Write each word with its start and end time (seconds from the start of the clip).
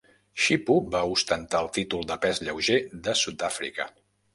Xipu 0.45 0.77
va 0.95 1.01
ostentar 1.17 1.61
el 1.67 1.71
títol 1.77 2.03
de 2.13 2.21
pes 2.27 2.45
lleuger 2.49 2.83
de 3.09 3.19
Sud-àfrica. 3.25 3.93